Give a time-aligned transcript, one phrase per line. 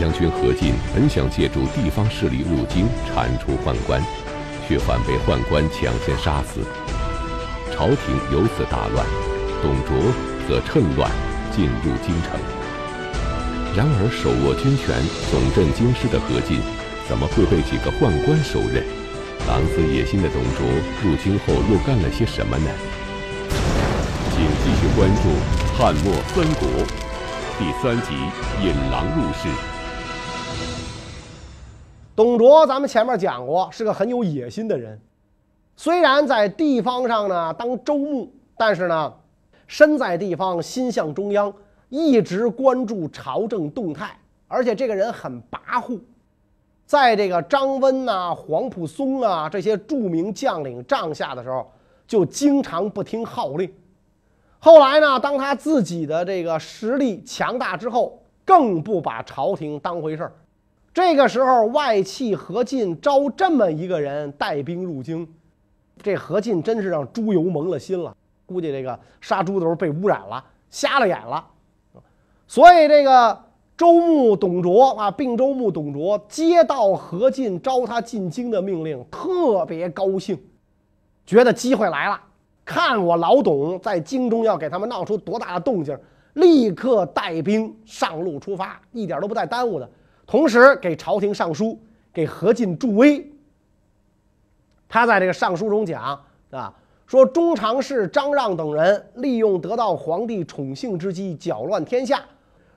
[0.00, 4.02] 将军何进本想借助地方势力入京铲除宦官，
[4.66, 6.64] 却反被宦官抢先杀死，
[7.70, 9.04] 朝廷由此大乱。
[9.60, 9.92] 董卓
[10.48, 11.10] 则趁乱
[11.54, 12.40] 进入京城。
[13.76, 14.96] 然而，手握军权、
[15.30, 16.60] 总镇京师的何进，
[17.06, 18.82] 怎么会被几个宦官收任？
[19.46, 20.64] 狼子野心的董卓
[21.04, 22.70] 入京后又干了些什么呢？
[24.32, 25.28] 请继续关注
[25.76, 26.66] 《汉末三国》
[27.58, 28.14] 第三集
[28.64, 29.46] 《引狼入室》。
[32.20, 35.00] 董卓，咱们前面讲过，是个很有野心的人。
[35.74, 39.10] 虽然在地方上呢当州牧，但是呢，
[39.66, 41.50] 身在地方，心向中央，
[41.88, 44.14] 一直关注朝政动态。
[44.48, 45.98] 而且这个人很跋扈，
[46.84, 51.72] 在这个张温呐、黄埔松啊这些著名将领帐下的时候，
[52.06, 53.72] 就经常不听号令。
[54.58, 60.32] 后来呢，当他自己的这个实力强大之后，更不把朝廷当回事儿。
[60.92, 65.26] 这个时候，外戚何进招这么一个人带兵入京，
[66.02, 68.14] 这何进真是让猪油蒙了心了。
[68.44, 71.46] 估计这个杀猪的时候被污染了，瞎了眼了。
[72.48, 73.44] 所以这个
[73.76, 80.36] 周牧董卓啊，并州牧董卓接到何进招他进京的命令，特别高兴，
[81.24, 82.20] 觉得机会来了。
[82.64, 85.96] 看我老董在京中要给他们闹出多大的动静，
[86.32, 89.88] 立刻带兵上路出发，一点都不带耽误的。
[90.30, 91.76] 同时给朝廷上书，
[92.12, 93.28] 给何进助威。
[94.88, 96.00] 他在这个上书中讲
[96.52, 96.72] 啊，
[97.04, 102.22] 说中常侍张让等人利用得到皇帝宠幸之机，搅乱天下。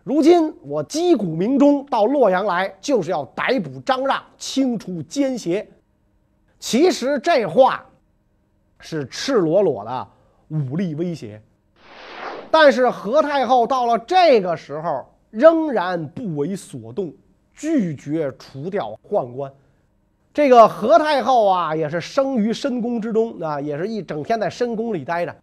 [0.03, 5.69] 如今我击鼓鸣钟到洛阳来，就是要逮捕张让，清除奸邪。
[6.57, 7.85] 其实这话
[8.79, 10.07] 是赤裸裸的
[10.47, 11.39] 武力威胁。
[12.49, 17.13] 但是何太后到了这个时候，仍然不为所动。
[17.53, 19.51] 拒绝除掉宦官，
[20.33, 25.35] 这个何太后啊，也是生于深宫之中啊，也是一整天在深宫里待着，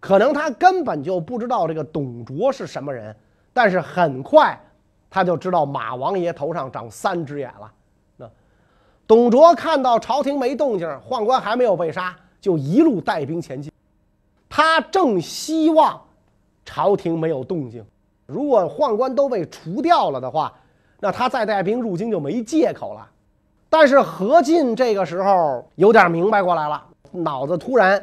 [0.00, 3.14] 可能她根本就不知道这个董卓是什么人，
[3.52, 4.60] 但是很快
[5.08, 7.72] 她就知道马王爷头上长三只眼了。
[8.16, 8.28] 那
[9.06, 13.72] 董卓看到朝廷没动静，宦官还没有被杀，就一路带兵前进。
[14.48, 16.00] 他正希望
[16.64, 17.84] 朝廷没有动静，
[18.26, 20.52] 如果宦官都被除掉了的话。
[21.04, 23.06] 那他再带兵入京就没借口了，
[23.68, 26.82] 但是何进这个时候有点明白过来了，
[27.12, 28.02] 脑子突然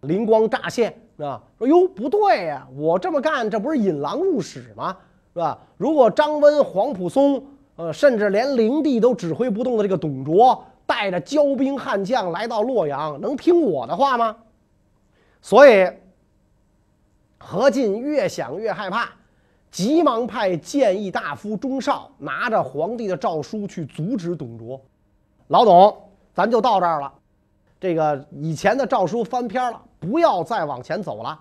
[0.00, 4.96] 灵光乍现，啊，说哟不对呀，我这么干这不是引狼入室吗？
[5.32, 5.56] 是吧？
[5.76, 7.40] 如果张温、黄埔松，
[7.76, 14.36] 呃，甚至连灵帝都指挥不动的这个董卓，带着骄兵悍将来到洛阳，能听我的话吗？
[15.40, 15.88] 所以
[17.38, 19.08] 何进越想越害怕。
[19.70, 24.80] 急忙派谏议大夫钟绍拿着皇帝的诏书去阻止董卓。
[25.48, 25.96] 老董，
[26.34, 27.12] 咱就到这儿了。
[27.78, 31.38] 这个以前的诏书翻篇了，不要再往前走了。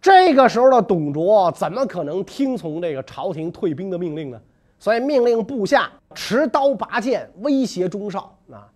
[0.00, 4.40] 这个时候的董卓怎么可能听从这个朝廷退兵的命令呢？
[4.78, 8.68] 所以命令部下持刀拔剑威胁钟绍啊，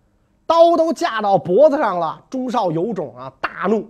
[0.47, 2.21] 刀都架到脖子上了。
[2.29, 3.87] 钟绍有种啊，大怒，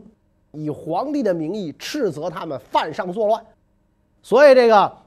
[0.51, 3.43] 以皇帝的名义斥责他们犯上作乱。
[4.21, 4.97] 所以这个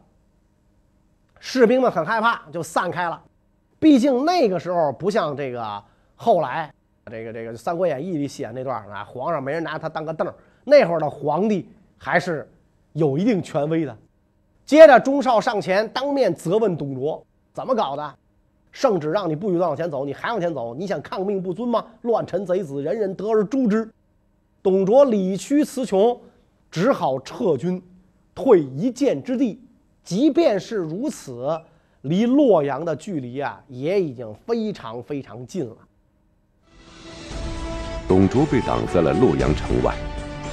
[1.39, 3.23] 士兵们很害怕，就散开了。
[3.79, 5.83] 毕竟那个时候不像这个
[6.17, 6.73] 后来，
[7.11, 10.35] 这个这个《三国演义》里写那段啊，皇上没人拿他当个凳儿。
[10.65, 12.51] 那会儿的皇帝还是
[12.95, 13.97] 有一定权威的。
[14.65, 17.23] 接着，钟绍上前当面责问董卓
[17.53, 18.15] ：“怎么搞的？
[18.73, 20.75] 圣旨让你不许再往前走，你还往前走？
[20.75, 21.85] 你想抗命不尊吗？
[22.03, 23.89] 乱臣贼子，人人得而诛之。”
[24.63, 26.19] 董卓理屈词穷，
[26.71, 27.83] 只好撤军。
[28.35, 29.61] 退一箭之地，
[30.03, 31.49] 即便是如此，
[32.03, 35.77] 离洛阳的距离啊，也已经非常非常近了。
[38.07, 39.95] 董卓被挡在了洛阳城外，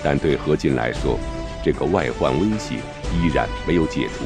[0.03, 1.17] 但对何进来说，
[1.63, 2.75] 这个外患威胁
[3.13, 4.23] 依然没有解除。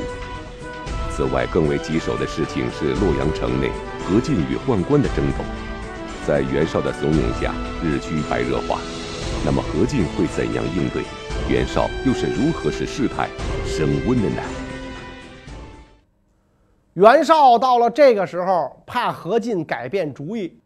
[1.12, 3.72] 此外，更为棘手的事情是洛阳城内
[4.04, 5.44] 何进与宦官的争斗，
[6.28, 8.80] 在袁绍的怂恿下，日趋白热化。
[9.46, 11.04] 那么，何进会怎样应对？
[11.48, 13.30] 袁绍又是如何使事态
[13.68, 14.42] 升温的呢？
[16.96, 20.58] 袁绍到了这个时候，怕何进改变主意，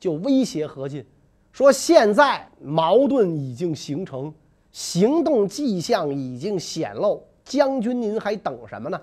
[0.00, 1.04] 就威胁何进，
[1.52, 4.32] 说：“现在矛盾已经形成，
[4.72, 8.98] 行动迹象已经显露，将军您还等什么呢？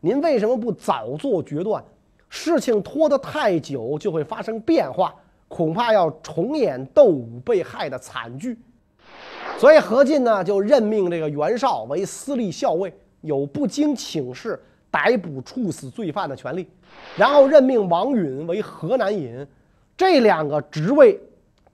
[0.00, 1.84] 您为什么不早做决断？
[2.30, 5.14] 事情拖得太久，就会发生变化，
[5.48, 8.58] 恐怕要重演窦武被害的惨剧。”
[9.58, 12.92] 所以何进呢，就任命这个袁绍为司隶校尉，
[13.22, 16.68] 有不经请示逮捕处死罪犯的权利，
[17.16, 19.46] 然后任命王允为河南尹，
[19.96, 21.18] 这两个职位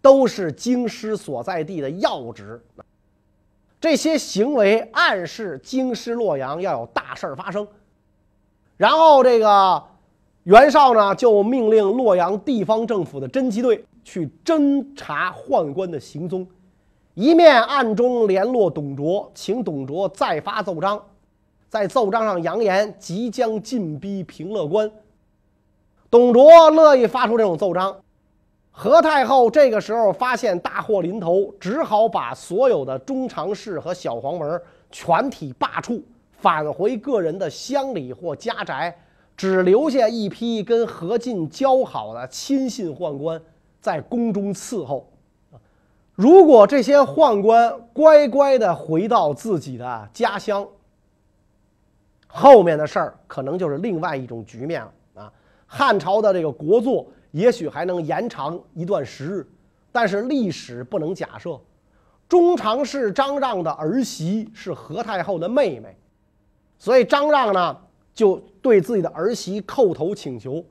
[0.01, 2.61] 都是京师所在地的要职。
[3.81, 7.67] 这些行为暗示京师洛阳要有大事儿发生。
[8.77, 9.83] 然后这个
[10.45, 16.47] 袁绍呢，就命令洛阳地方政府的侦缉队去侦查宦官的行踪，
[17.15, 20.99] 一面暗中联络董卓，请董卓再发奏章。
[21.69, 24.91] 在奏章上扬言即将进逼平乐关，
[26.11, 27.95] 董卓乐意发出这种奏章。
[28.71, 38.97] 何太后这个时候发现大祸临头，只好把所有的中常侍和小黄门全体罢黜，返回个人的乡里或家宅，
[39.37, 43.39] 只留下一批跟何进交好的亲信宦官
[43.83, 45.07] 在宫中伺候。
[46.15, 50.67] 如果这些宦官乖乖的回到自己的家乡，
[52.27, 55.33] 后面的事儿可能就是另外一种局面了啊！
[55.67, 59.47] 汉朝的这个国祚也许还能延长一段时日，
[59.91, 61.59] 但是历史不能假设。
[62.29, 65.95] 中常侍张让的儿媳是何太后的妹妹，
[66.79, 67.79] 所以张让呢
[68.15, 70.65] 就对自己的儿媳叩头请求，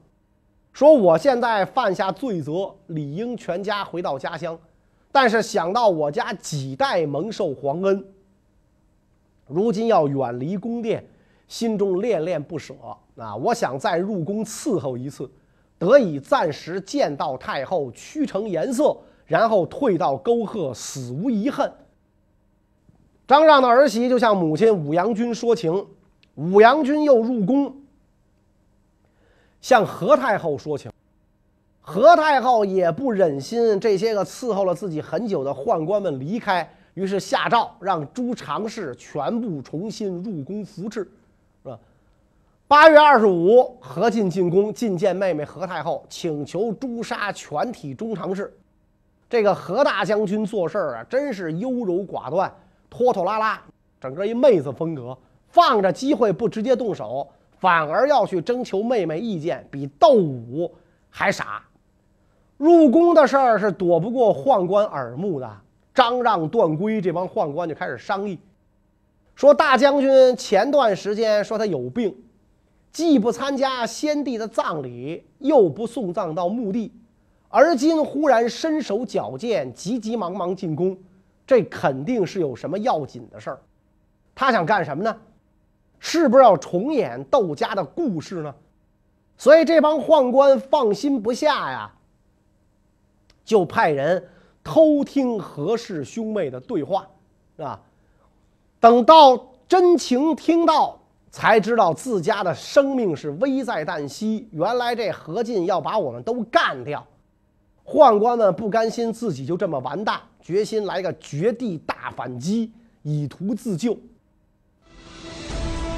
[0.73, 4.57] 说：“我现在犯下罪责，理应全家回到家乡，
[5.11, 8.05] 但是想到我家几代蒙受皇恩，
[9.47, 11.05] 如今要远离宫殿。”
[11.51, 12.73] 心中恋恋不舍
[13.17, 13.35] 啊！
[13.35, 15.29] 我想再入宫伺候一次，
[15.77, 21.69] 得以暂时见到太后，屈成颜色，然后退到沟壑，死无遗恨。
[23.27, 25.85] 张让的儿媳就向母亲武阳君说情，
[26.35, 27.75] 武阳君又入宫
[29.59, 30.89] 向何太后说情，
[31.91, 41.01] 何太后也不忍心这些个伺候了自己很久的宦官们离开，于是下诏让诸常侍全部重新入宫服侍。
[41.61, 41.77] 是吧
[42.65, 48.53] 八月二十五，何进进宫觐见妹妹何太后，请求诛杀全体中常侍。
[49.29, 52.49] 这个何大将军做事儿啊，真是优柔寡断、
[52.89, 53.61] 拖拖拉拉，
[53.99, 55.17] 整个一妹子风格。
[55.49, 57.27] 放着机会不直接动手，
[57.59, 60.73] 反而要去征求妹妹意见，比斗武
[61.09, 61.61] 还傻。
[62.61, 65.51] 入宫的事儿是躲不过宦官耳目的。
[65.95, 68.37] 张让、段珪这帮宦官就开始商议，
[69.33, 72.15] 说大将军前段时间说他有病。
[72.91, 76.93] 既不参加先帝的葬礼，又不送葬到墓地，
[77.49, 80.95] 而今忽然身手矫健，急急忙忙进宫，
[81.47, 83.59] 这肯定是有什么要紧的事儿。
[84.35, 85.17] 他想干什么呢？
[85.97, 88.53] 是不是要重演窦家的故事呢？
[89.35, 91.91] 所以这帮宦官放心不下呀，
[93.51, 94.23] 就派人
[94.63, 97.05] 偷听何氏兄妹的对话，
[97.57, 97.77] 啊，
[98.79, 100.97] 等到真情听到。
[101.33, 104.49] 才知道自家的生命是危在旦夕。
[104.51, 107.07] 原来这何进要把我们都干掉，
[107.85, 113.97] 宦官们不甘心自己就这么完蛋，决心来个绝地大反击，以图自救。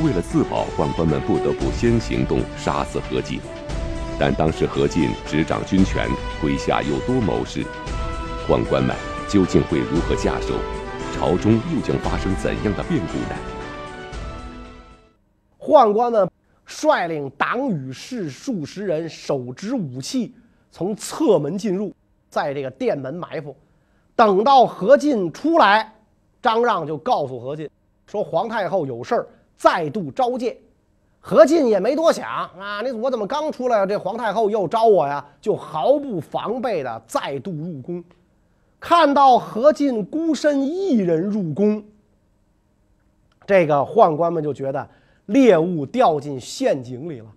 [0.03, 3.39] 为了自保，宦官们不得不先行动杀死何进。
[4.19, 6.07] 但当时何进执掌军权，
[6.41, 7.65] 麾下有多谋士，
[8.47, 8.95] 宦官们
[9.27, 10.53] 究竟会如何下手？
[11.13, 13.35] 朝中又将发生怎样的变故呢？
[15.59, 16.29] 宦官们
[16.65, 20.35] 率领党羽士数十人，手执武器，
[20.69, 21.93] 从侧门进入，
[22.29, 23.55] 在这个殿门埋伏。
[24.15, 25.93] 等到何进出来，
[26.41, 27.67] 张让就告诉何进
[28.05, 29.27] 说：“皇太后有事儿，
[29.57, 30.55] 再度召见。”
[31.25, 35.25] 何进也没多想啊，你我怎么刚出来，这皇太后又招我呀？
[35.39, 38.03] 就毫不防备的再度入宫。
[38.77, 41.81] 看到何进孤身一人入宫，
[43.47, 44.85] 这个宦官们就觉得。
[45.27, 47.27] 猎物掉进陷阱里了，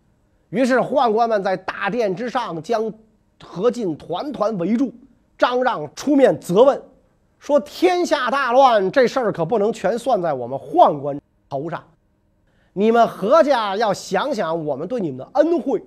[0.49, 2.93] 于是宦官们在大殿之上将
[3.41, 4.93] 何进团团围住。
[5.39, 6.83] 张让出面责问，
[7.39, 11.81] 说：“天下大乱，这事儿可不能全算在我们宦官头上。
[12.79, 15.83] 你们何家要想想我们对你们的恩惠。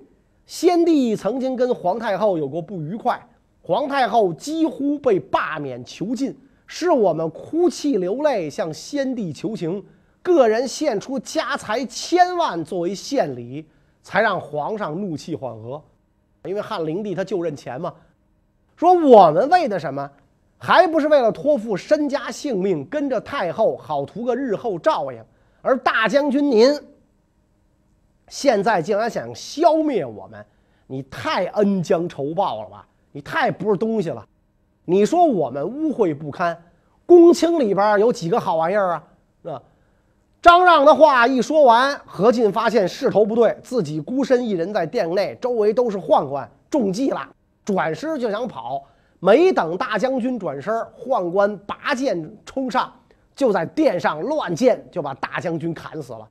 [0.47, 3.23] 先帝曾经跟皇太后有过不愉快，
[3.61, 9.85] 皇太后几乎被罢免囚禁，是我们哭泣流泪向先帝求情。”
[10.23, 13.63] 个人献出家财千万作为献礼，
[14.01, 15.79] 才让皇上怒气缓和。
[16.45, 17.93] 因为汉灵帝他就认钱嘛。
[18.75, 20.09] 说我们为的什么？
[20.57, 25.23] 还不是为了托付身家性命，跟着太后好图个日后照应。
[25.61, 26.73] 而大将军您
[28.27, 30.45] 现在竟然想消灭我们，
[30.87, 32.85] 你太恩将仇报了吧？
[33.11, 34.25] 你太不是东西了。
[34.85, 36.55] 你说我们污秽不堪，
[37.05, 39.03] 公卿里边有几个好玩意儿啊？
[39.41, 39.61] 那？
[40.41, 47.27] 张让的话一说完，何进发现势头不对，自己孤身一人在殿内，周围都是宦官，中计了，
[47.65, 48.83] 转身就想跑。
[49.19, 52.93] 没等大将军转身，宦官拔剑冲上，
[53.39, 56.27] 就在殿上乱箭，就把大将军砍死了。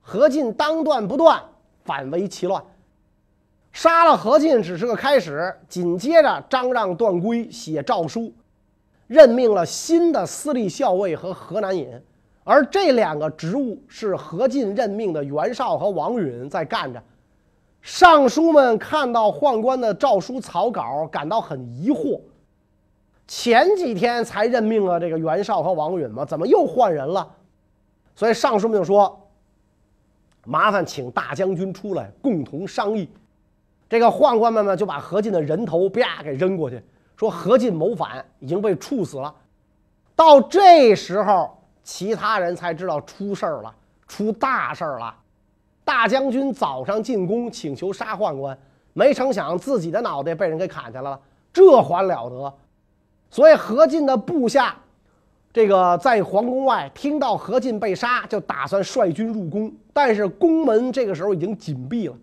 [0.00, 1.38] 何进当断不断，
[1.84, 2.64] 反为其乱。
[3.70, 8.32] 杀了何进只是个开始，紧接着张让、段珪写诏书，
[9.06, 11.86] 任命了新的司隶校尉和河南尹。
[12.44, 17.02] 而这两个职务是何进任命的袁绍和王允在干着。
[17.82, 22.18] 尚书们看到宦官的诏书草稿，感到很疑惑。
[23.28, 26.24] 前几天才任命了这个袁绍和王允吗？
[26.24, 27.30] 怎么又换人了？
[28.16, 29.28] 所以尚书们就说
[30.44, 33.08] ：“麻烦请大将军出来共同商议。”
[33.88, 36.82] 这个宦官们呢，就把何进的人头啪给扔过去，
[37.16, 39.32] 说何进谋反，已经被处死了。
[40.16, 41.54] 到这时候。
[41.84, 43.74] 其他人才知道出事儿了，
[44.06, 45.14] 出大事儿了。
[45.86, 48.58] 大将军早上进宫请求杀宦官，
[48.92, 51.18] 没成想自己的脑袋被人给砍下来了，
[51.50, 52.54] 这还了得！
[53.30, 54.76] 所以何进的部下，
[55.52, 59.72] 这个在皇宫外听到何进被杀，就打算率军入宫。
[59.92, 62.14] 但是宫门这个时候已经紧闭了，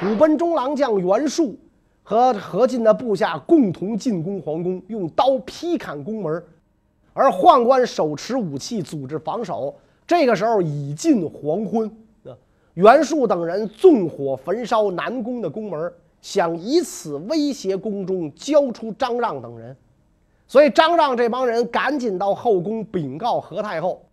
[0.00, 1.58] 虎贲中郎将袁术
[2.02, 6.42] 和何进的部下共同进攻皇宫，用刀劈砍宫门。
[7.12, 9.74] 而宦官手持武器组织防守，
[10.06, 11.90] 这个时候已近黄昏。
[12.74, 19.74] 袁术等人纵火焚烧南宫的宫门，想以此威胁宫中交出张让等人。
[20.48, 24.04] 所以张让这帮人赶紧到后宫禀告何太后，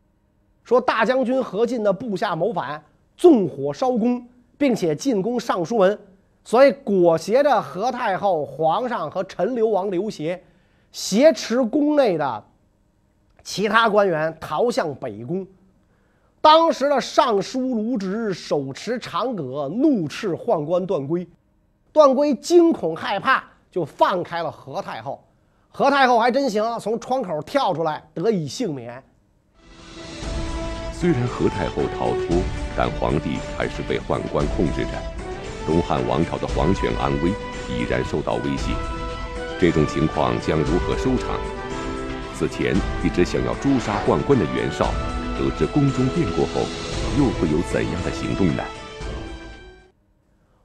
[0.63, 2.83] 说大将军何进的部下谋反，
[3.15, 5.99] 纵火烧宫，并且进宫尚书门。
[6.43, 10.43] 所以裹挟着何太后、皇上和陈留王刘协，
[10.91, 12.43] 挟持宫内的。
[13.43, 15.45] 其他官员逃向北宫，
[16.41, 21.27] 当时的尚书卢植手持长戈，怒斥宦官段珪。
[21.91, 25.23] 段珪惊恐害怕，就放开了何太后。
[25.75, 29.03] 何太后还真行，从窗口跳出来，得以幸免。
[30.93, 32.43] 虽然何太后逃脱，
[32.77, 34.91] 但皇帝还是被宦官控制着，
[35.65, 37.31] 东汉王朝的皇权安危
[37.67, 38.71] 已然受到威胁。
[39.59, 41.39] 这种情况将如何收场？
[42.35, 44.91] 此前一直想要诛杀宦官的袁绍，
[45.39, 46.67] 得知宫中变故后，
[47.17, 48.63] 又会有怎样的行动呢？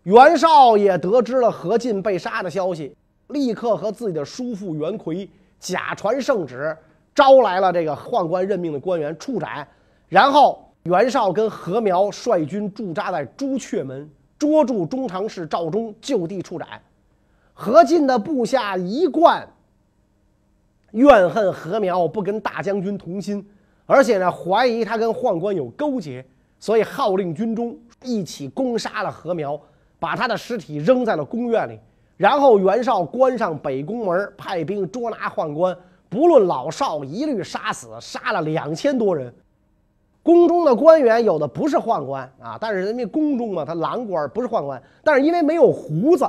[0.03, 2.95] 袁绍也得知了何进被杀的消息，
[3.29, 6.77] 立刻和自己的叔父袁奎假传圣旨，
[7.15, 9.67] 招来了这个宦官任命的官员处斩。
[10.09, 14.09] 然后袁绍跟何苗率军驻扎在朱雀门，
[14.39, 16.67] 捉住中常侍赵忠，就地处斩。
[17.53, 19.47] 何进的部下一贯。
[20.93, 23.47] 怨恨何苗不跟大将军同心，
[23.85, 26.25] 而且呢怀疑他跟宦官有勾结，
[26.59, 29.61] 所以号令军中一起攻杀了何苗，
[29.99, 31.79] 把他的尸体扔在了宫院里。
[32.19, 35.75] 然后袁绍关上北宫门，派兵捉拿宦官，
[36.11, 39.33] 不论老少，一律杀死，杀了两千多人。
[40.23, 46.29] 宫中的官员有的不是宦官啊，但是人家宫中嘛，他郎官不是宦官，但是因为没有胡子。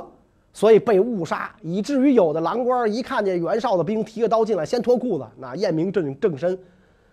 [0.52, 6.58] 所以被误杀，以至于有的郎官一看见袁绍的兵提着刀进来，先脱裤子，那验明正正身。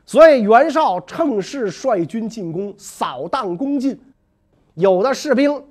[0.07, 3.99] 所以袁绍趁势率军进攻，扫荡宫禁。
[4.73, 5.63] 有的士兵，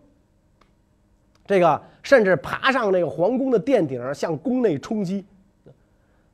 [1.46, 5.24] 这个甚至爬上那个皇宫的殿顶，向宫内冲击。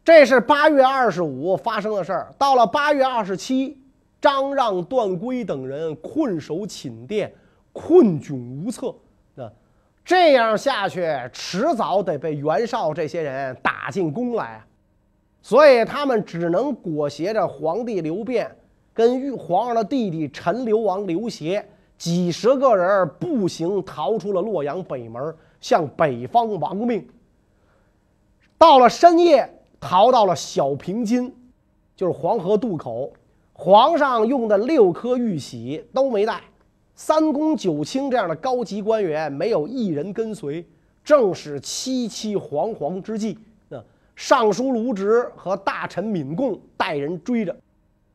[0.05, 2.35] 这是八月二十五发生的事儿。
[2.37, 3.79] 到了八月二十七，
[4.21, 7.33] 张让、段珪等人困守寝殿，
[7.73, 8.95] 困窘无策。
[10.05, 14.61] 这样下去，迟早得被袁绍这些人打进宫来，
[15.41, 18.51] 所以他们只能裹挟着皇帝刘辩
[18.93, 21.65] 跟皇上的弟弟陈留王刘协
[22.03, 27.07] 几十个人步行逃出了洛阳北门，向北方亡命。
[28.59, 31.33] 到了深夜，逃到了小平津，
[31.95, 33.13] 就是黄河渡口。
[33.53, 36.43] 皇上用的六颗玉玺都没带。
[36.97, 40.67] 三公九卿这样的高级官员没有一人跟随，
[41.05, 43.39] 正是凄凄惶惶之际。
[43.69, 43.81] 那
[44.17, 47.55] 尚书卢植和大臣闵贡带人追着，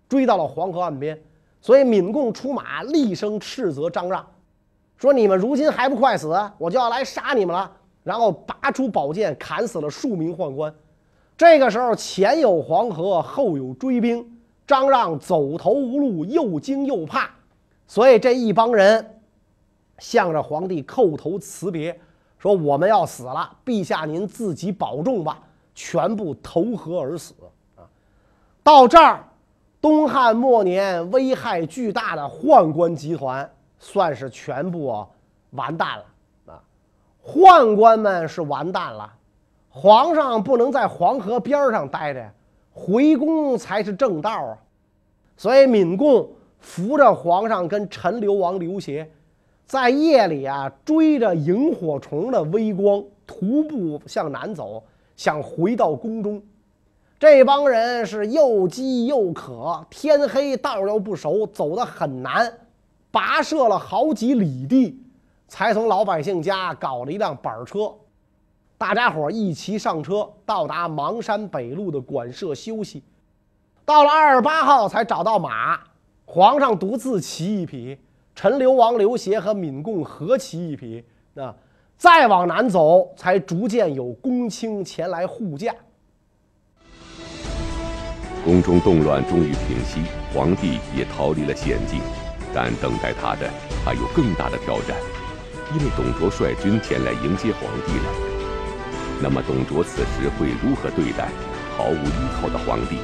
[0.10, 1.18] 追到了黄河岸边。
[1.62, 4.26] 所以闵贡出马，厉声斥责张让，
[4.98, 7.72] 说：“你们如今还不快死，我就要来杀你们了。”
[8.04, 10.74] 然后拔出宝剑，砍死了数名宦官。
[11.36, 14.26] 这个时候，前有黄河，后有追兵，
[14.66, 17.30] 张让走投无路，又惊又怕。
[17.86, 19.20] 所以这一帮人
[20.00, 22.00] 向着皇帝叩头辞别，
[22.40, 25.42] 说：“我们要死了，陛下您自己保重吧。”
[25.80, 27.36] 全部投河而死
[27.76, 27.86] 啊！
[28.64, 29.24] 到这儿，
[29.80, 35.06] 东汉末年危害巨大的宦官集团算是全部
[35.52, 36.06] 完蛋了
[36.54, 36.64] 啊！
[37.24, 39.14] 宦官们是完蛋了，
[39.70, 42.28] 皇上不能在黄河边上待着，
[42.74, 44.58] 回宫才是正道啊！
[45.38, 46.28] 所以闵贡
[46.60, 49.08] 扶着皇上跟陈留王刘协，
[49.66, 54.84] 在夜里啊追着萤火虫的微光，徒步向南走，
[55.16, 56.42] 想回到宫中。
[57.20, 62.54] 这帮人是又饥又渴，天黑道又不熟，走得很难，
[63.12, 65.04] 跋涉了好几里地，
[65.48, 67.92] 才从老百姓家搞了一辆板车。
[68.78, 73.02] 大家伙一齐上车，到达邙山北路的馆舍休息。
[73.84, 75.80] 到了二十八号才找到马，
[76.26, 77.98] 皇上独自骑一匹，
[78.36, 81.04] 陈留王刘协和闵贡合骑一匹。
[81.34, 81.56] 那
[81.98, 85.74] 再往南走，才逐渐有公卿前来护驾。
[88.48, 90.00] 宫中动乱终于平息，
[90.34, 92.00] 皇帝也逃离了险境，
[92.56, 93.52] 但等待他的
[93.84, 94.96] 还有更大的挑战，
[95.76, 98.06] 因为董卓率军前来迎接皇帝了。
[99.22, 101.28] 那么董卓此时会如何对待
[101.76, 102.96] 毫无依靠的皇帝？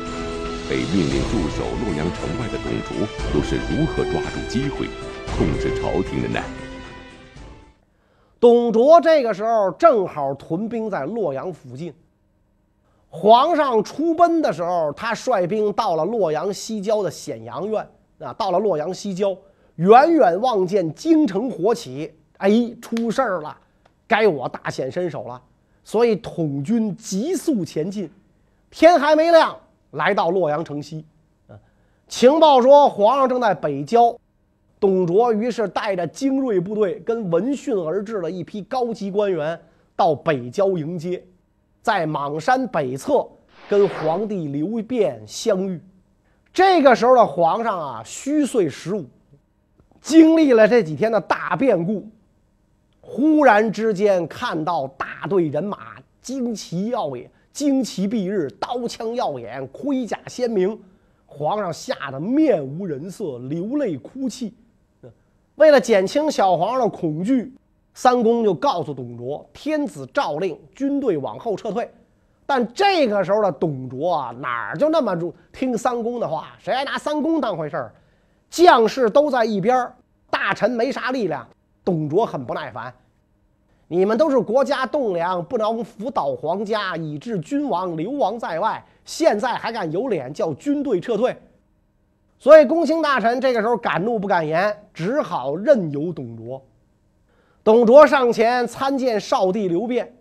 [0.69, 4.87] 被命令驻守洛阳城外的董卓又是如何抓住机会
[5.35, 6.39] 控制朝廷的呢？
[8.39, 11.93] 董卓这个时候正好屯兵在洛阳附近。
[13.15, 19.37] 皇上出奔的时候，他率兵到了洛阳西郊的显阳院啊，到了洛阳西郊，
[19.75, 22.49] 远远望见京城火起，哎，
[22.81, 23.55] 出事儿了，
[24.07, 25.39] 该我大显身手了，
[25.83, 28.09] 所以统军急速前进，
[28.71, 29.55] 天还没亮，
[29.91, 31.05] 来到洛阳城西，
[31.47, 31.53] 啊，
[32.07, 34.17] 情报说皇上正在北郊，
[34.79, 39.61] 董卓于是带着精锐部队，跟闻讯而至的一批高级官员
[39.95, 41.23] 到北郊迎接。
[41.83, 43.27] 在邙山北侧
[43.69, 45.77] 跟皇帝刘辩相遇，
[46.53, 49.05] 这个时候的皇上啊虚岁十五，
[49.99, 52.07] 经历了这几天的大变故，
[53.01, 60.81] 忽然之间看到大队人马旌旗耀眼，旌旗蔽日，刀枪耀眼，盔甲鲜明，
[61.25, 64.53] 皇上吓得面无人色，流泪哭泣。
[65.55, 67.53] 为了减轻小皇上的恐惧。
[67.93, 71.89] 三公就告诉董卓：“天子诏令军队往后撤退。”
[72.45, 75.15] 但这个时候的董卓啊，哪儿就那么
[75.51, 76.49] 听三公的话？
[76.59, 77.93] 谁还拿三公当回事儿？
[78.49, 79.91] 将士都在一边，
[80.29, 81.47] 大臣没啥力量。
[81.85, 82.93] 董卓很不耐烦
[83.87, 88.83] ：“你们都是国家栋梁，不能辅导皇家，以致君王流亡在外。
[89.05, 91.35] 现在还敢有脸叫军队撤退？”
[92.39, 96.61] 所以，公卿大臣这个时候敢怒不敢言，只好任由董卓。
[97.63, 100.13] 董卓上前参见少帝刘辩，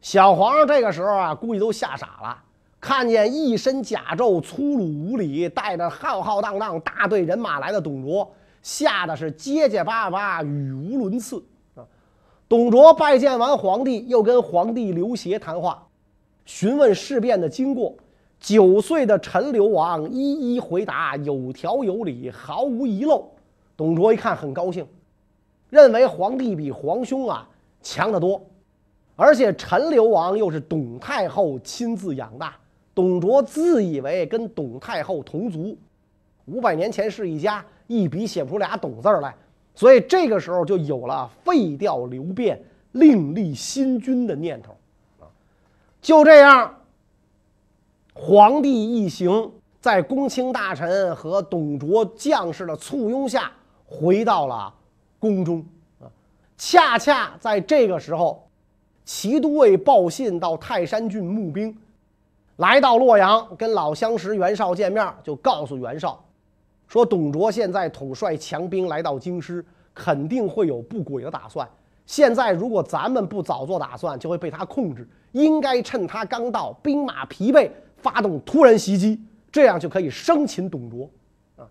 [0.00, 2.36] 小皇上这个时候啊，估计都吓傻了，
[2.80, 8.28] 看见一身甲胄、粗鲁无礼、带着浩浩荡荡大队人马来的董卓，
[8.60, 11.40] 吓得是结结巴巴、语无伦次
[11.76, 11.86] 啊。
[12.48, 15.86] 董卓拜见完皇帝，又跟皇帝刘协谈话，
[16.44, 17.94] 询问事变的经过。
[18.40, 23.30] 九岁的陈留王一一回答，有条有理，毫无遗漏。
[23.76, 24.84] 董卓一看，很高兴。
[25.74, 27.48] 认为皇帝比皇兄啊
[27.82, 28.40] 强得多，
[29.16, 32.54] 而且陈留王又是董太后亲自养大，
[32.94, 35.76] 董卓自以为跟董太后同族，
[36.44, 39.34] 五百年前是一家，一笔写不出俩董字来，
[39.74, 44.76] 所以这个时候就有了废掉刘辩，另立新君的念头
[45.18, 45.26] 啊。
[46.00, 46.72] 就这样，
[48.12, 53.50] 皇帝一行在公卿大臣和董卓将士的簇拥下，
[53.84, 54.72] 回到了。
[55.24, 55.64] 宫中
[56.00, 56.04] 啊，
[56.58, 58.46] 恰恰在这个时候，
[59.06, 61.74] 齐都尉报信到泰山郡募兵，
[62.56, 66.22] 来到洛阳，跟老相识袁绍见面，就告诉袁绍，
[66.86, 71.66] 说董卓现在统帅强兵来到京师，肯定会有不轨的打算。
[72.04, 75.08] 现在如果咱们不早做打算，就会被他控制。
[75.32, 79.18] 应该趁他刚到，兵马疲惫，发动突然袭击，
[79.50, 81.08] 这样就可以生擒董卓
[81.56, 81.66] 啊。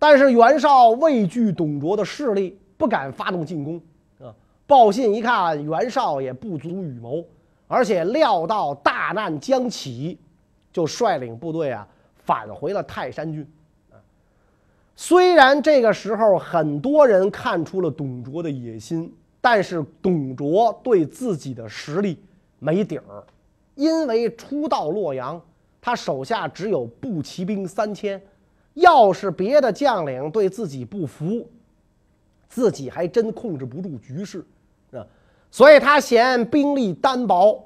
[0.00, 2.58] 但是袁绍畏惧董卓的势力。
[2.78, 3.78] 不敢发动进攻，
[4.20, 4.32] 啊！
[4.66, 7.24] 报信一看，袁绍也不足与谋，
[7.66, 10.16] 而且料到大难将起，
[10.72, 13.46] 就率领部队啊返回了泰山郡。
[14.94, 22.20] 虽然这个时候很多人看出了董卓的野心，但是董卓对自己的实力
[22.58, 23.24] 没底儿，
[23.74, 25.40] 因为初到洛阳，
[25.80, 28.20] 他手下只有步骑兵三千，
[28.74, 31.48] 要是别的将领对自己不服。
[32.48, 34.44] 自己还真控制不住局势，
[34.92, 35.06] 啊，
[35.50, 37.62] 所以他嫌兵力单薄，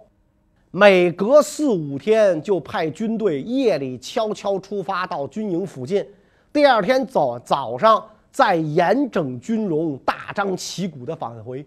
[0.71, 6.05] 每隔四五天就派军队夜里悄悄出发到军营附近，
[6.53, 11.64] 第二天早早上再严整军容、大张旗鼓的返回，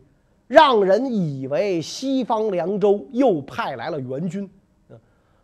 [0.47, 4.49] 让人以为西方凉州又派来了援军。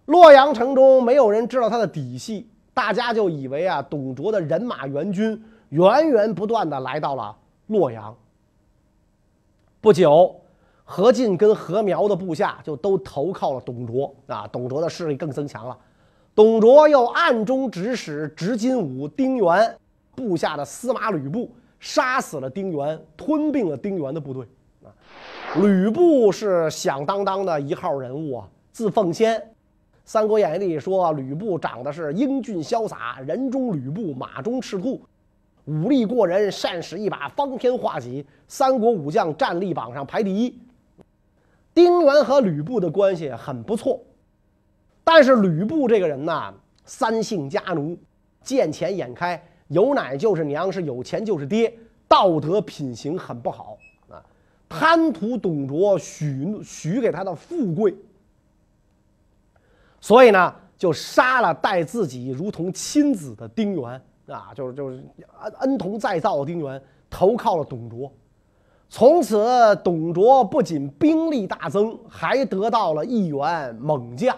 [0.06, 7.34] 洛阳城中没有人知道他的底细，大家就以为啊，董卓的人马援军源源不断的来到了
[7.72, 8.16] 洛阳。
[9.80, 10.36] 不久，
[10.84, 15.78] 何进跟何苗的部下就都投靠了董卓啊，董卓的势力更增强了。
[16.36, 19.76] 董卓又暗中指使执金吾、丁原
[20.14, 24.46] 部下的司马吕布，杀死了丁原，吞并了丁原的部队。
[24.84, 24.92] 啊，
[25.62, 29.40] 吕布是响当当的一号人物啊，字奉先，
[30.04, 35.02] 《三国演义》里说吕布长得是英俊潇洒，人中吕布，马中赤兔。
[35.72, 40.60] 武力过人，善使一把方天画戟，三国武将战力榜上排第一。
[41.74, 44.04] 丁原和吕布的关系很不错，
[45.06, 46.54] 但是吕布这个人呢，
[46.84, 47.98] 三姓家奴，
[48.44, 51.74] 见钱眼开，有奶就是娘，是有钱就是爹，
[52.10, 53.78] 道德品行很不好
[54.10, 54.22] 啊，
[54.68, 57.96] 贪图董卓许许给他的富贵，
[60.02, 64.02] 所以呢，就杀了待自己如同亲子的丁原。
[64.32, 65.04] 啊，就是就是
[65.41, 68.12] 恩恩同再造的丁原投靠了董卓，
[68.89, 69.38] 从此
[69.84, 74.36] 董卓不仅兵力大增，还得到了一员猛将，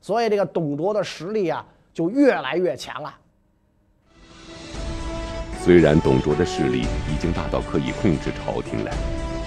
[0.00, 3.14] 所以这个董卓的实力啊就越来越强了。
[5.62, 6.80] 虽然董卓的势力
[7.12, 8.90] 已经大到可以控制朝廷了，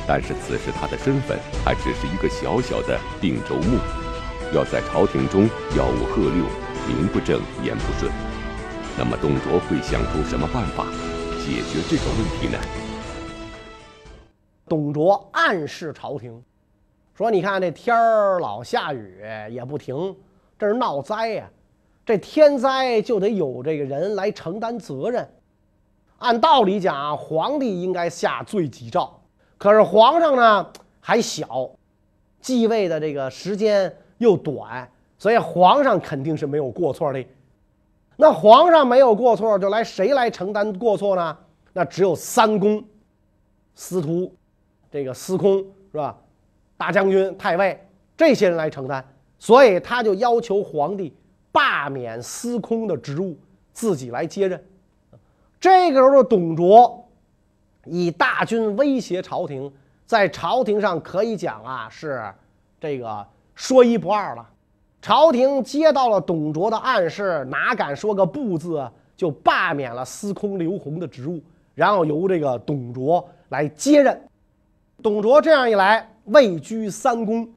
[0.08, 3.80] 但是此时他的身份还只是一个小小的定州牧，
[4.54, 6.46] 要在朝廷中吆五喝六，
[6.88, 8.12] 名不正言不顺。
[8.96, 10.86] 那么，董卓会想出什么办法
[11.44, 12.60] 解决这个问题呢？
[14.68, 16.40] 董卓暗示朝廷
[17.16, 20.16] 说：“你看这天儿老下雨也不停，
[20.60, 21.50] 这是闹灾呀！
[22.06, 25.28] 这天灾就得有这个人来承担责任。
[26.20, 29.12] 按道理讲，皇帝应该下罪己诏，
[29.58, 31.68] 可是皇上呢还小，
[32.40, 37.20] 继位的这个时间又短，所以皇上肯定是没有过错的。”
[38.16, 41.38] 那皇上没有过错，就来谁来承担过错呢？
[41.74, 42.84] 那只有三公、
[43.76, 44.34] 司徒、
[44.92, 45.58] 这个司空
[45.92, 46.16] 是吧？
[46.78, 47.84] 大将军、太尉
[48.16, 49.04] 这些人来承担。
[49.40, 51.14] 所以他就要求皇帝
[51.52, 53.38] 罢免司空的职务，
[53.74, 54.64] 自己来接任。
[55.60, 57.10] 这个时候的董卓
[57.86, 59.74] 以大军威胁朝廷，
[60.06, 62.24] 在朝廷上可以讲啊是
[62.80, 64.50] 这个说一不二了。
[65.04, 71.42] 朝廷接到了董卓的暗示，哪敢说个不字啊，就罢免了司空刘宏的职务，
[71.76, 74.18] 然后由这个董卓来接任。
[75.02, 77.54] 董卓这样一来，位居三公，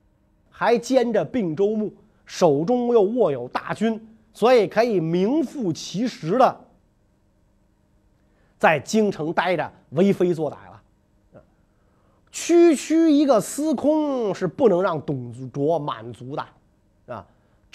[0.50, 6.60] 还兼着并州牧，手中又握有大军，所以可以名副其实的
[8.58, 10.82] 在京城待着，为非作歹了。
[12.32, 16.44] 区区一个司空是不能让董卓满足的，
[17.06, 17.24] 啊。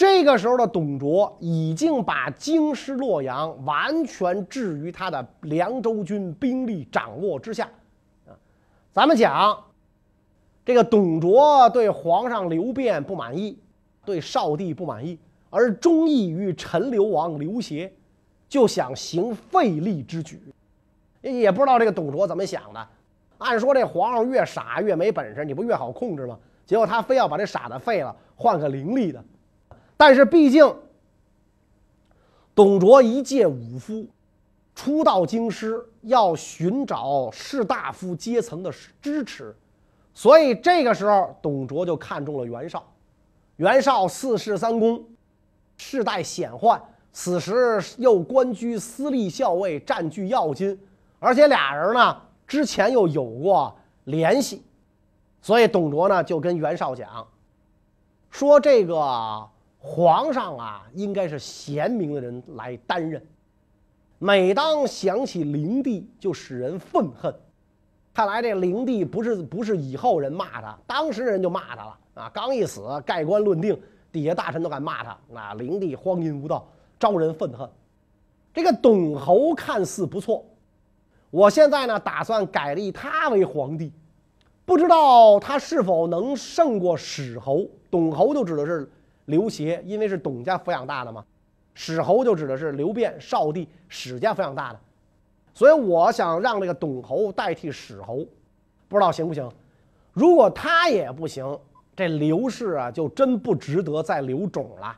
[0.02, 7.70] 这个时候的董卓已经把京师洛阳完全置于他的凉州军兵力掌握之下，
[8.26, 8.34] 啊，
[8.92, 9.56] 咱们讲，
[10.66, 13.56] 这个董卓对皇上刘辩不满意，
[14.04, 15.20] 对少帝不满意，
[15.52, 17.94] 而忠义于陈留王刘协，
[18.50, 20.42] 就想行废立之举，
[21.22, 22.88] 也不知道这个董卓怎么想的。
[23.38, 26.40] 按说这皇上越傻越没本事，你不越好控制吗？
[26.66, 29.24] 结果他非要把这傻的废了，换个伶俐的。
[30.02, 30.76] 但是毕竟，
[32.56, 34.08] 董卓一介武夫，
[34.74, 39.56] 初到京师要寻找士大夫阶层的支持，
[40.12, 42.84] 所以这个时候董卓就看中了袁绍。
[43.58, 45.06] 袁绍四世三公，
[45.78, 46.82] 世代显宦，
[47.14, 50.76] 此时又官居司隶校尉，占据要津，
[51.20, 54.64] 而且俩人呢之前又有过联系，
[55.44, 57.28] 所以董卓呢就跟袁绍讲，
[58.32, 59.48] 说这个。
[59.84, 63.20] 皇上啊，应该是贤明的人来担任。
[64.20, 67.34] 每当想起灵帝，就使人愤恨。
[68.14, 72.30] 看来这灵帝不是不是以后人骂他，当时人就骂他了啊！
[72.32, 73.76] 刚一死，盖棺论定，
[74.12, 75.18] 底下大臣都敢骂他。
[75.34, 77.68] 啊，灵帝荒淫无道，招人愤恨。
[78.54, 80.46] 这个董侯看似不错，
[81.32, 83.92] 我现在呢打算改立他为皇帝，
[84.64, 87.66] 不知道他是否能胜过史侯。
[87.90, 88.88] 董侯就指的是。
[89.32, 91.26] 刘协因为是董家抚养大的嘛，
[91.74, 94.80] 史侯就指的是刘辩、少帝史家抚养大的，
[95.54, 98.18] 所以我想让这个董侯代替史侯，
[98.88, 99.50] 不知道行不行？
[100.14, 101.58] 如果他也不行，
[101.96, 104.96] 这刘氏啊就真不值得再留种了。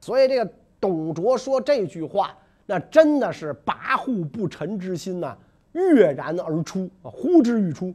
[0.00, 5.36] 所以这个董卓说这句话，那真的是跋扈不臣之心呐，
[5.72, 7.94] 跃然而出啊，呼之欲出。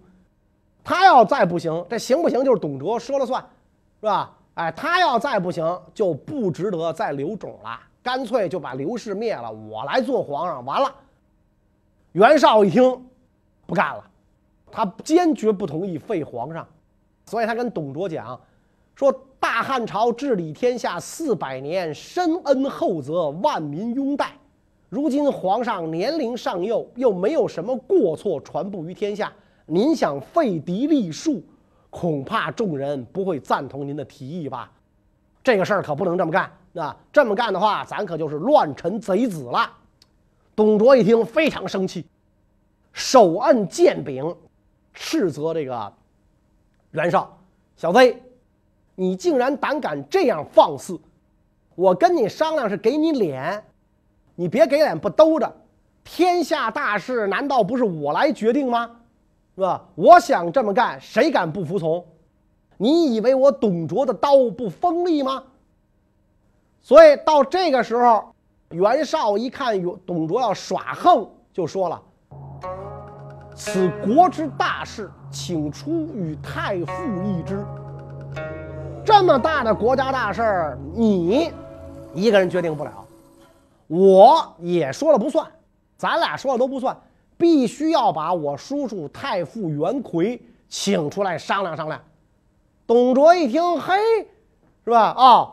[0.84, 3.42] 他要再不行，这行不行就是董卓说了算，
[4.00, 4.38] 是吧？
[4.56, 10.94] 哎，他要再不行，就不值得再留种了，干脆就把刘氏灭了，我来做皇上，完了。
[12.14, 13.06] 袁绍一听，
[13.66, 14.04] 不干了，
[14.72, 16.66] 他坚决不同意废皇上，
[17.26, 18.40] 所以他跟董卓讲，
[18.96, 24.32] 说大汉朝治理天下四百年，深恩厚泽，万民拥戴，
[24.88, 29.34] 如今皇上年龄尚幼，又没有什么过错传布于天下。
[29.66, 31.44] 您想废嫡立庶，
[31.96, 34.70] 恐怕众人不会赞同您的提议吧？
[35.42, 36.52] 这个事儿可不能这么干。
[36.74, 39.72] 那这么干的话，咱可就是乱臣贼子了。
[40.58, 42.06] 董卓一听非常生气，
[42.92, 44.36] 手摁剑柄，
[44.94, 45.94] 斥责这个
[46.92, 47.38] 袁绍
[47.78, 48.16] ：“小子，
[48.96, 51.00] 你竟然胆敢这样放肆！
[51.76, 53.64] 我跟你商量是给你脸，
[54.36, 55.56] 你别给脸不兜着。
[56.04, 58.92] 天下大事难道不是我来决定吗？”
[59.56, 59.82] 是吧？
[59.96, 62.06] 我想这么干，谁敢不服从？
[62.78, 65.42] 你以为我董卓的刀不锋利吗？
[66.82, 68.36] 所以到这个时候，
[68.72, 72.02] 袁绍一看董卓要耍横，就说了
[73.56, 77.66] ：“此国之大事，请出与太傅议之。
[79.06, 81.50] 这么大的国家大事儿，你
[82.14, 82.92] 一个人决定不了，
[83.88, 85.50] 我也说了不算，
[85.96, 86.94] 咱俩说了都不算。”
[87.38, 92.00] 必须要把我叔叔太傅袁奎请出来商量商量。
[92.88, 93.96] 董卓一听，嘿，
[94.84, 95.14] 是吧？
[95.18, 95.52] 哦，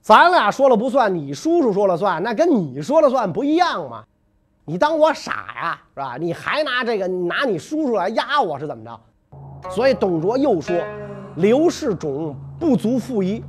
[0.00, 4.04] 咱俩说了不算，你叔叔说了算，那跟你说了算不一样吗？
[4.64, 6.16] 你当我傻呀，是吧？
[6.20, 9.70] 你还拿这个拿你叔叔来压我是怎么着？
[9.70, 10.76] 所以董卓又说
[11.36, 13.42] ：“刘氏种不足负一，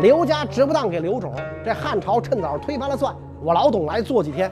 [0.00, 4.50] 刘家值不当给刘种，这汉朝趁早推翻了算，我老董来做几天。”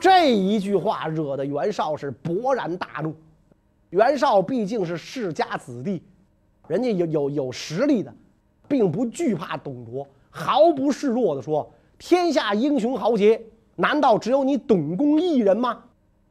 [0.00, 3.14] 这一句话惹得袁绍是勃然大怒。
[3.90, 6.02] 袁绍毕竟是世家子弟，
[6.66, 8.12] 人家有有有实力的，
[8.68, 13.42] 并不惧怕董卓，毫不示弱地说：“天下英雄豪杰，
[13.76, 15.82] 难道只有你董公一人吗？”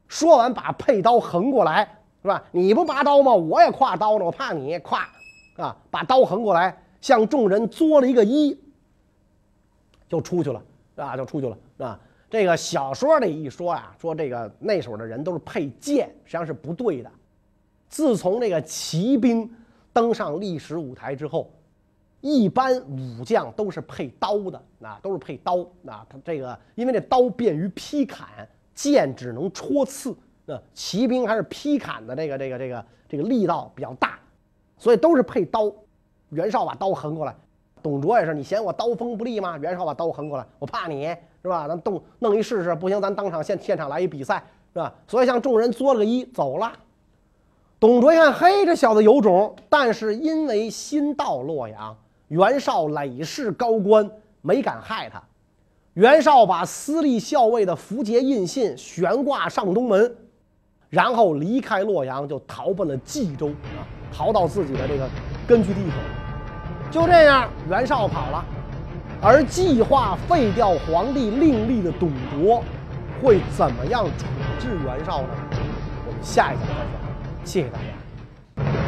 [0.07, 1.83] 说完，把佩刀横过来，
[2.21, 2.43] 是吧？
[2.51, 3.33] 你不拔刀吗？
[3.33, 4.99] 我也挎刀呢，我怕你挎
[5.57, 5.75] 啊！
[5.89, 8.55] 把刀横过来，向众人作了一个揖，
[10.07, 10.61] 就出去了，
[10.95, 11.99] 啊，就出去了，啊。
[12.29, 17.09] 这个小说里一说呀，说这个那时候的人都是佩剑，实际上是不对的。
[17.87, 19.49] 自从这个骑兵
[19.93, 21.49] 登上历史舞台之后，
[22.19, 25.59] 一般武将都是配刀的，啊，都是配刀。
[25.85, 28.27] 啊，他这个因为这刀便于劈砍，
[28.75, 30.13] 剑只能戳刺。
[30.45, 34.19] 那骑兵还是劈砍的这个这个这个这个力道比较大，
[34.77, 35.73] 所以都是配刀。
[36.29, 37.33] 袁绍把刀横过来，
[37.87, 39.57] 董卓也是，你嫌我刀锋不利吗？
[39.57, 41.15] 袁绍把刀横过来，我怕你。
[41.43, 41.65] 是吧？
[41.65, 44.93] 咱动弄一试试，不行，咱当场现现场来一比赛，是吧？
[45.07, 46.69] 所以向众人作了个揖，走了。
[47.79, 51.95] 董卓一看，嘿，这小子有种，但是因为新到洛阳，
[52.27, 54.09] 袁绍累世高官，
[54.41, 55.23] 没敢害他。
[55.93, 60.17] 袁绍把私立校尉的符节印信悬挂上东门，
[60.89, 65.07] 然后离开洛阳，就逃奔了冀州啊，逃到自己的这个
[65.47, 66.16] 根据地去了。
[66.89, 68.43] 就这样，袁绍跑了。
[69.21, 72.63] 而计划废掉皇帝另立的董卓，
[73.21, 74.25] 会怎么样处
[74.59, 75.29] 置袁绍呢？
[76.05, 76.99] 我们下一讲再说。
[77.43, 78.86] 谢谢大家。